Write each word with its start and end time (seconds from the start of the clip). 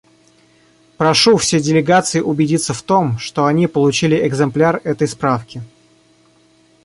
Прошу 0.97 1.37
все 1.37 1.59
делегации 1.59 2.21
убедиться 2.21 2.73
в 2.73 2.81
том, 2.81 3.19
что 3.19 3.45
они 3.45 3.67
получили 3.67 4.27
экземпляр 4.27 4.81
этой 4.83 5.07
справки. 5.07 5.61